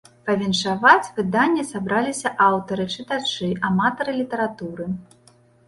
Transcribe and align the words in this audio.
Павіншаваць 0.27 1.11
выданне 1.17 1.65
сабраліся 1.73 2.33
аўтары, 2.47 2.89
чытачы, 2.95 3.53
аматары 3.73 4.19
літаратуры. 4.19 4.93